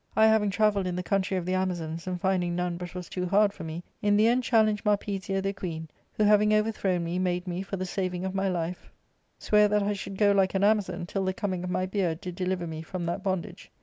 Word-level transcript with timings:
I 0.15 0.25
having 0.25 0.49
travelled 0.49 0.87
in 0.87 0.95
the 0.95 1.03
coun 1.03 1.21
try 1.21 1.37
of 1.37 1.45
the 1.45 1.53
Amazons, 1.53 2.07
and 2.07 2.19
finding 2.19 2.55
none 2.55 2.75
but 2.75 2.95
was 2.95 3.07
too 3.07 3.27
hard 3.27 3.53
for 3.53 3.63
me, 3.63 3.83
in 4.01 4.17
the 4.17 4.25
end 4.25 4.43
challenged 4.43 4.83
Marpesia 4.83 5.43
their 5.43 5.53
queen, 5.53 5.89
who 6.13 6.23
having 6.23 6.55
overthrown 6.55 7.03
me, 7.03 7.19
made 7.19 7.45
me, 7.47 7.61
for 7.61 7.77
the 7.77 7.85
saving 7.85 8.25
of 8.25 8.33
my 8.33 8.49
life, 8.49 8.91
swear 9.37 9.65
ARCADIA:— 9.65 9.69
Book 9.69 9.75
IH, 9.75 9.77
403 9.77 9.85
that 9.85 9.91
I 9.91 9.93
should 9.93 10.17
go 10.17 10.31
like 10.35 10.55
an 10.55 10.63
Amazon, 10.63 11.05
till 11.05 11.23
the 11.25 11.35
coming 11.35 11.63
of 11.63 11.69
my 11.69 11.85
beard 11.85 12.19
did 12.19 12.33
deliver 12.33 12.65
me 12.65 12.81
from 12.81 13.05
that 13.05 13.21
bondage." 13.21 13.69